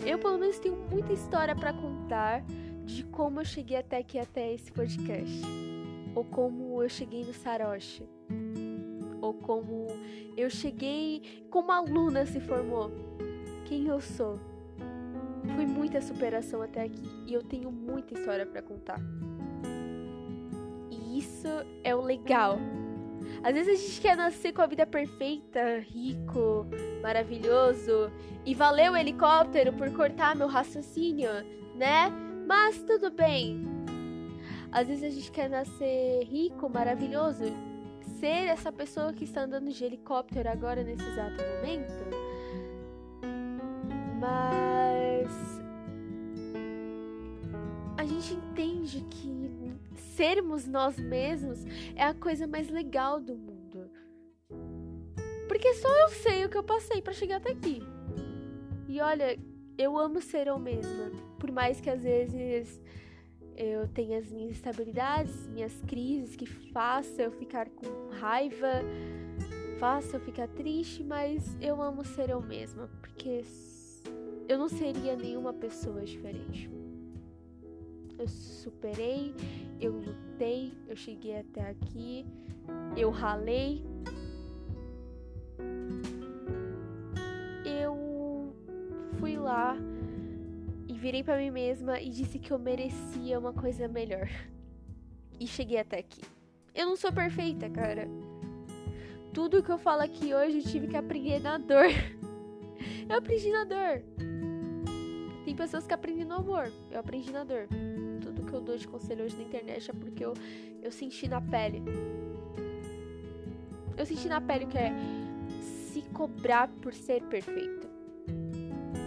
Eu, 0.05 0.19
pelo 0.19 0.39
menos, 0.39 0.59
tenho 0.59 0.77
muita 0.91 1.13
história 1.13 1.55
para 1.55 1.73
contar 1.73 2.45
de 2.85 3.05
como 3.05 3.41
eu 3.41 3.45
cheguei 3.45 3.77
até 3.77 3.99
aqui, 3.99 4.19
até 4.19 4.53
esse 4.53 4.71
podcast 4.71 5.43
ou 6.17 6.25
como 6.25 6.83
eu 6.83 6.89
cheguei 6.89 7.25
no 7.25 7.35
Saroche, 7.35 8.09
ou 9.21 9.35
como 9.35 9.87
eu 10.35 10.49
cheguei, 10.49 11.45
como 11.51 11.71
a 11.71 11.81
Luna 11.81 12.25
se 12.25 12.41
formou, 12.41 12.91
quem 13.67 13.87
eu 13.87 14.01
sou. 14.01 14.41
Foi 15.55 15.67
muita 15.67 16.01
superação 16.01 16.63
até 16.63 16.83
aqui 16.83 17.09
e 17.27 17.33
eu 17.33 17.43
tenho 17.43 17.71
muita 17.71 18.15
história 18.15 18.45
para 18.45 18.63
contar. 18.63 19.01
E 20.91 21.19
isso 21.19 21.49
é 21.85 21.95
o 21.95 22.01
legal. 22.01 22.59
Às 23.43 23.55
vezes 23.55 23.79
a 23.79 23.87
gente 23.87 24.01
quer 24.01 24.17
nascer 24.17 24.53
com 24.53 24.63
a 24.63 24.67
vida 24.67 24.87
perfeita, 24.87 25.79
rico, 25.81 26.67
maravilhoso, 27.03 28.11
e 28.45 28.55
valeu 28.55 28.93
o 28.93 28.97
helicóptero 28.97 29.73
por 29.73 29.91
cortar 29.93 30.35
meu 30.37 30.47
raciocínio, 30.47 31.31
né? 31.75 32.11
Mas 32.47 32.83
tudo 32.83 33.11
bem, 33.11 33.65
às 34.71 34.87
vezes 34.89 35.05
a 35.05 35.11
gente 35.11 35.31
quer 35.33 35.49
nascer 35.49 36.25
rico, 36.25 36.69
maravilhoso, 36.69 37.45
ser 38.21 38.47
essa 38.47 38.71
pessoa 38.73 39.13
que 39.13 39.25
está 39.25 39.43
andando 39.43 39.71
de 39.71 39.85
helicóptero 39.85 40.49
agora 40.49 40.83
nesse 40.83 41.03
exato 41.03 41.43
momento. 41.43 42.05
Mas 44.21 45.06
gente 48.21 48.35
entende 48.35 49.05
que 49.11 49.97
sermos 50.17 50.67
nós 50.67 50.99
mesmos 50.99 51.65
é 51.95 52.05
a 52.05 52.15
coisa 52.15 52.47
mais 52.47 52.69
legal 52.69 53.21
do 53.21 53.35
mundo. 53.35 53.91
Porque 55.49 55.75
só 55.75 55.89
eu 56.03 56.09
sei 56.09 56.45
o 56.45 56.49
que 56.49 56.57
eu 56.57 56.63
passei 56.63 57.03
para 57.03 57.13
chegar 57.13 57.37
até 57.37 57.51
aqui. 57.53 57.83
E 58.89 59.01
olha, 59.01 59.39
eu 59.77 59.99
amo 59.99 60.21
ser 60.21 60.47
eu 60.47 60.59
mesma, 60.59 61.11
por 61.39 61.51
mais 61.51 61.81
que 61.81 61.91
às 61.91 62.03
vezes 62.03 62.81
eu 63.57 63.89
tenho 63.89 64.19
as 64.19 64.31
minhas 64.31 64.53
instabilidades, 64.53 65.47
minhas 65.49 65.79
crises 65.87 66.37
que 66.37 66.47
façam 66.47 67.27
eu 67.27 67.33
ficar 67.33 67.69
com 67.71 68.11
raiva, 68.19 68.83
façam 69.79 70.19
eu 70.19 70.25
ficar 70.25 70.49
triste, 70.49 71.03
mas 71.03 71.57
eu 71.61 71.83
amo 71.83 72.05
ser 72.05 72.31
eu 72.31 72.41
mesma, 72.41 72.89
porque 73.01 73.43
eu 74.49 74.59
não 74.59 74.69
seria 74.69 75.17
nenhuma 75.17 75.53
pessoa 75.53 76.03
diferente. 76.03 76.76
Eu 78.19 78.29
superei, 78.29 79.35
eu 79.81 79.93
lutei, 79.93 80.73
eu 80.89 80.97
cheguei 80.97 81.39
até 81.39 81.69
aqui, 81.71 82.27
eu 82.97 83.11
ralei. 83.11 83.85
Eu 87.65 88.55
fui 89.19 89.37
lá 89.37 89.77
virei 91.07 91.23
para 91.23 91.37
mim 91.37 91.53
mesma 91.53 92.01
e 92.01 92.09
disse 92.09 92.37
que 92.37 92.51
eu 92.51 92.59
merecia 92.59 93.39
uma 93.39 93.53
coisa 93.53 93.87
melhor. 93.87 94.29
E 95.39 95.47
cheguei 95.47 95.79
até 95.79 95.99
aqui. 95.99 96.21
Eu 96.75 96.87
não 96.87 96.97
sou 96.97 97.13
perfeita, 97.13 97.71
cara. 97.71 98.09
Tudo 99.33 99.63
que 99.63 99.71
eu 99.71 99.79
falo 99.79 100.03
aqui 100.03 100.35
hoje 100.35 100.59
eu 100.59 100.65
tive 100.65 100.89
que 100.89 100.97
aprender 100.97 101.41
na 101.41 101.59
dor. 101.59 101.87
Eu 103.09 103.19
aprendi 103.19 103.53
na 103.53 103.63
dor. 103.63 104.03
Tem 105.45 105.55
pessoas 105.55 105.87
que 105.87 105.95
aprendem 105.95 106.25
no 106.25 106.35
amor. 106.35 106.73
Eu 106.91 106.99
aprendi 106.99 107.31
na 107.31 107.45
dor. 107.45 107.69
Que 108.47 108.55
eu 108.55 108.61
dou 108.61 108.77
de 108.77 108.87
conselho 108.87 109.25
hoje 109.25 109.37
na 109.37 109.43
internet 109.43 109.91
é 109.91 109.95
porque 109.95 110.25
eu, 110.25 110.35
eu 110.83 110.93
senti 110.93 111.29
na 111.29 111.41
pele. 111.41 111.83
Eu 113.97 114.07
senti 114.07 114.29
na 114.29 114.41
pele 114.41 114.67
que 114.67 114.79
é 114.79 114.93
se 115.93 116.03
cobrar 116.13 116.69
por 116.81 116.93
ser 116.93 117.23
perfeito. 117.23 117.89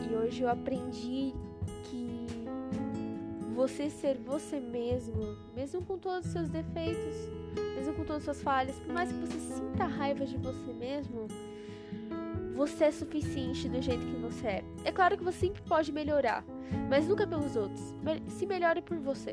E 0.09 0.15
hoje 0.15 0.43
eu 0.43 0.49
aprendi 0.49 1.33
você 3.59 3.89
ser 3.89 4.17
você 4.17 4.57
mesmo, 4.57 5.35
mesmo 5.53 5.83
com 5.83 5.97
todos 5.97 6.27
os 6.27 6.31
seus 6.31 6.47
defeitos, 6.47 7.13
mesmo 7.75 7.93
com 7.93 8.05
todas 8.05 8.19
as 8.19 8.23
suas 8.23 8.41
falhas, 8.41 8.79
por 8.79 8.93
mais 8.93 9.11
que 9.11 9.19
você 9.19 9.37
sinta 9.37 9.83
raiva 9.83 10.25
de 10.25 10.37
você 10.37 10.71
mesmo, 10.71 11.27
você 12.59 12.83
é 12.83 12.91
suficiente 12.91 13.69
do 13.69 13.81
jeito 13.81 14.05
que 14.05 14.17
você 14.17 14.47
é. 14.47 14.63
É 14.83 14.91
claro 14.91 15.17
que 15.17 15.23
você 15.23 15.47
sempre 15.47 15.61
pode 15.61 15.93
melhorar, 15.93 16.43
mas 16.89 17.07
nunca 17.07 17.25
pelos 17.25 17.55
outros. 17.55 17.95
Se 18.27 18.45
melhore 18.45 18.81
por 18.81 18.97
você. 18.97 19.31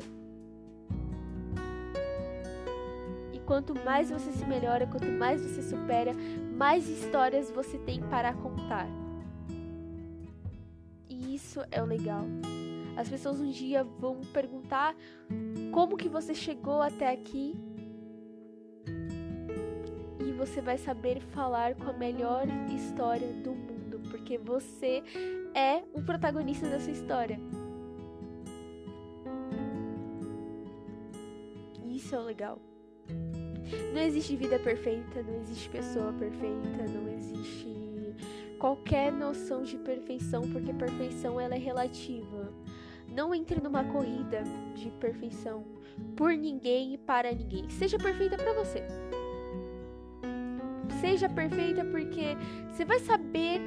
E 3.33 3.39
quanto 3.39 3.75
mais 3.83 4.09
você 4.09 4.31
se 4.31 4.45
melhora, 4.45 4.87
quanto 4.87 5.07
mais 5.11 5.41
você 5.41 5.61
supera, 5.61 6.13
mais 6.55 6.87
histórias 6.87 7.51
você 7.51 7.77
tem 7.77 7.99
para 7.99 8.33
contar. 8.33 8.87
E 11.09 11.35
isso 11.35 11.59
é 11.69 11.83
o 11.83 11.85
legal. 11.85 12.23
As 12.95 13.09
pessoas 13.09 13.41
um 13.41 13.51
dia 13.51 13.83
vão 13.83 14.21
perguntar 14.31 14.95
como 15.73 15.97
que 15.97 16.07
você 16.07 16.33
chegou 16.33 16.81
até 16.81 17.11
aqui 17.11 17.59
você 20.37 20.61
vai 20.61 20.77
saber 20.77 21.19
falar 21.19 21.73
com 21.75 21.89
a 21.89 21.93
melhor 21.93 22.45
história 22.73 23.27
do 23.27 23.51
mundo, 23.51 23.99
porque 24.11 24.37
você 24.37 25.03
é 25.53 25.83
o 25.93 26.01
protagonista 26.03 26.67
dessa 26.67 26.91
história. 26.91 27.39
Isso 31.83 32.15
é 32.15 32.19
o 32.19 32.23
legal. 32.23 32.59
Não 33.93 34.01
existe 34.01 34.35
vida 34.35 34.59
perfeita, 34.59 35.23
não 35.23 35.41
existe 35.41 35.67
pessoa 35.69 36.13
perfeita, 36.13 36.85
não 36.93 37.11
existe 37.11 37.75
qualquer 38.59 39.11
noção 39.11 39.63
de 39.63 39.77
perfeição, 39.77 40.43
porque 40.51 40.71
perfeição 40.73 41.41
ela 41.41 41.55
é 41.55 41.59
relativa. 41.59 42.53
Não 43.07 43.33
entre 43.33 43.59
numa 43.59 43.83
corrida 43.85 44.43
de 44.75 44.91
perfeição 44.91 45.65
por 46.15 46.31
ninguém 46.33 46.93
e 46.93 46.97
para 46.97 47.31
ninguém. 47.33 47.67
Seja 47.69 47.97
perfeita 47.97 48.37
para 48.37 48.53
você. 48.53 48.83
Seja 51.01 51.29
perfeita 51.29 51.83
porque 51.85 52.35
você 52.69 52.85
vai 52.85 52.99
saber 52.99 53.61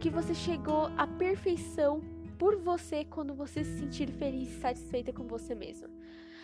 que 0.00 0.10
você 0.10 0.34
chegou 0.34 0.90
à 0.96 1.06
perfeição 1.06 2.00
por 2.38 2.56
você 2.56 3.04
quando 3.04 3.34
você 3.34 3.64
se 3.64 3.78
sentir 3.78 4.10
feliz 4.10 4.50
e 4.50 4.60
satisfeita 4.60 5.12
com 5.12 5.26
você 5.26 5.54
mesma. 5.54 5.88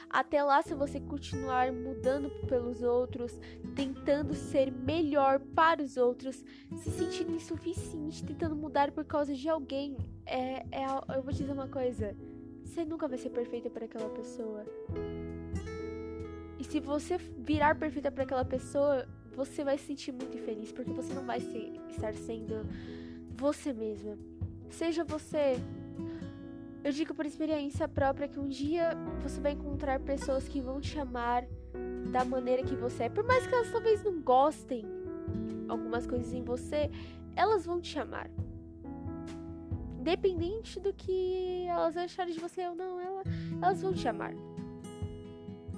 Até 0.09 0.42
lá, 0.42 0.61
se 0.61 0.75
você 0.75 1.01
continuar 1.01 1.72
mudando 1.72 2.29
pelos 2.46 2.83
outros, 2.83 3.33
tentando 3.75 4.35
ser 4.35 4.70
melhor 4.70 5.40
para 5.40 5.83
os 5.83 5.96
outros, 5.96 6.44
se 6.77 6.90
sentindo 6.90 7.35
insuficiente, 7.35 8.22
tentando 8.22 8.55
mudar 8.55 8.90
por 8.90 9.07
causa 9.07 9.35
de 9.35 9.48
alguém, 9.48 9.96
é, 10.27 10.66
é, 10.70 10.85
eu 11.16 11.22
vou 11.22 11.33
te 11.33 11.38
dizer 11.38 11.53
uma 11.53 11.68
coisa: 11.68 12.14
você 12.62 12.85
nunca 12.85 13.09
vai 13.09 13.16
ser 13.16 13.31
perfeita 13.31 13.70
para 13.70 13.87
aquela 13.87 14.11
pessoa. 14.11 14.66
E 16.59 16.64
se 16.64 16.79
você 16.79 17.16
virar 17.16 17.79
perfeita 17.79 18.11
para 18.12 18.25
aquela 18.25 18.44
pessoa, 18.44 19.09
você 19.35 19.64
vai 19.64 19.79
se 19.79 19.87
sentir 19.87 20.12
muito 20.12 20.37
infeliz, 20.37 20.73
porque 20.73 20.92
você 20.92 21.12
não 21.12 21.25
vai 21.25 21.40
ser, 21.40 21.73
estar 21.88 22.14
sendo 22.14 22.66
você 23.37 23.73
mesma. 23.73 24.16
Seja 24.71 25.05
você. 25.05 25.57
Eu 26.85 26.92
digo 26.92 27.14
por 27.14 27.25
experiência 27.25 27.87
própria 27.87 28.29
que 28.29 28.40
um 28.40 28.49
dia 28.49 28.90
você 29.23 29.40
vai 29.40 29.53
encontrar 29.53 30.01
pessoas 30.01 30.49
que 30.49 30.61
vão 30.61 30.81
te 30.81 30.99
amar 30.99 31.47
da 32.11 32.25
maneira 32.25 32.62
que 32.62 32.75
você 32.75 33.05
é. 33.05 33.09
Por 33.09 33.25
mais 33.25 33.47
que 33.47 33.55
elas 33.55 33.71
talvez 33.71 34.03
não 34.03 34.21
gostem 34.21 34.85
algumas 35.68 36.07
coisas 36.07 36.33
em 36.33 36.42
você, 36.42 36.90
elas 37.37 37.64
vão 37.64 37.81
te 37.81 37.99
amar. 37.99 38.31
Independente 39.99 40.81
do 40.81 40.92
que 40.92 41.64
elas 41.68 41.97
acharem 41.97 42.35
de 42.35 42.40
você 42.40 42.66
ou 42.66 42.75
não, 42.75 43.01
elas 43.62 43.81
vão 43.81 43.92
te 43.92 44.07
amar. 44.09 44.35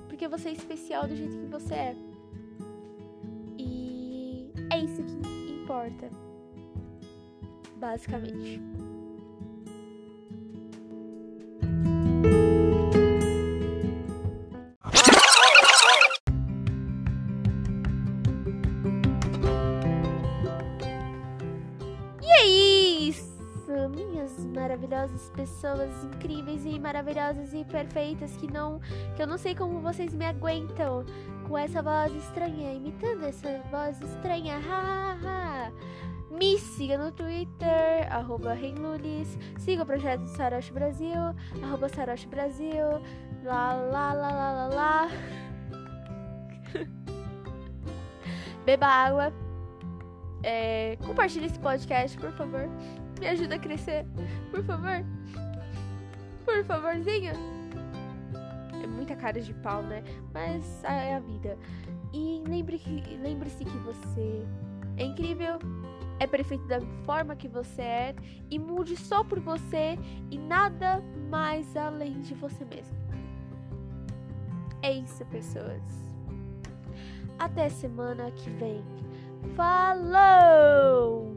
Porque 0.09 0.27
você 0.27 0.49
é 0.49 0.53
especial 0.53 1.07
do 1.07 1.15
jeito 1.15 1.37
que 1.37 1.47
você 1.47 1.75
é. 1.75 2.14
E 4.85 4.87
é 4.87 4.91
isso 4.91 5.03
que 5.03 5.53
importa. 5.53 6.11
Basicamente. 7.77 8.61
maravilhosas 24.55 25.31
pessoas 25.31 26.05
incríveis 26.05 26.65
e 26.65 26.79
maravilhosas 26.79 27.53
e 27.53 27.65
perfeitas 27.65 28.37
que 28.37 28.51
não 28.51 28.81
que 29.15 29.23
eu 29.23 29.27
não 29.27 29.39
sei 29.39 29.55
como 29.55 29.81
vocês 29.81 30.15
me 30.15 30.25
aguentam 30.25 31.05
com 31.49 31.57
essa 31.59 31.83
voz 31.83 32.15
estranha, 32.15 32.73
imitando 32.73 33.25
essa 33.25 33.63
voz 33.71 34.01
estranha. 34.01 34.59
Ha, 34.59 35.17
ha. 35.23 35.73
Me 36.31 36.59
siga 36.59 36.99
no 36.99 37.13
Twitter, 37.13 38.09
arroba 38.11 38.55
Reilulis. 38.55 39.39
Siga 39.59 39.83
o 39.83 39.87
projeto 39.87 40.27
Saroche 40.27 40.73
Brasil, 40.73 41.15
arroba 41.63 41.89
Saroche 41.89 42.27
Brasil. 42.27 43.01
Lá, 43.45 43.75
lá, 43.75 44.13
lá, 44.13 44.31
lá, 44.33 44.53
lá, 44.53 44.67
lá. 44.75 45.09
Beba 48.67 48.87
água. 48.87 49.33
É, 50.43 50.97
compartilhe 51.05 51.47
esse 51.47 51.59
podcast, 51.59 52.19
por 52.19 52.33
favor. 52.33 52.69
Me 53.21 53.29
ajuda 53.29 53.55
a 53.55 53.59
crescer, 53.59 54.05
por 54.51 54.65
favor. 54.65 55.05
Por 56.45 56.65
favorzinho. 56.65 57.54
Muita 59.05 59.21
cara 59.21 59.39
de 59.39 59.53
pau, 59.53 59.83
né? 59.83 60.03
Mas 60.33 60.83
é 60.83 61.17
a 61.17 61.21
vida. 61.21 61.59
E 62.11 62.43
lembre-se 62.49 62.85
que, 62.85 63.17
lembre 63.19 63.51
que 63.51 63.79
você 63.81 64.43
é 64.97 65.05
incrível, 65.05 65.59
é 66.19 66.27
perfeito 66.27 66.67
da 66.67 66.81
forma 67.05 67.37
que 67.37 67.47
você 67.47 67.83
é 67.83 68.15
e 68.51 68.59
mude 68.59 68.97
só 68.97 69.23
por 69.23 69.41
você 69.41 69.99
e 70.31 70.39
nada 70.39 71.03
mais 71.29 71.77
além 71.77 72.23
de 72.23 72.33
você 72.33 72.65
mesmo. 72.65 72.97
É 74.81 74.91
isso, 74.91 75.23
pessoas. 75.27 75.83
Até 77.39 77.69
semana 77.69 78.31
que 78.31 78.49
vem. 78.49 78.83
Falou! 79.55 81.37